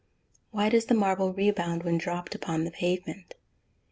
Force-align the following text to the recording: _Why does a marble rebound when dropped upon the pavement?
_Why 0.51 0.71
does 0.71 0.89
a 0.89 0.95
marble 0.95 1.31
rebound 1.31 1.83
when 1.83 1.99
dropped 1.99 2.33
upon 2.33 2.63
the 2.63 2.71
pavement? 2.71 3.35